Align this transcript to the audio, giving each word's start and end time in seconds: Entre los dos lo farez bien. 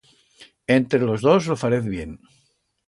Entre 0.67 0.97
los 0.97 1.21
dos 1.21 1.45
lo 1.45 1.55
farez 1.55 1.85
bien. 1.85 2.11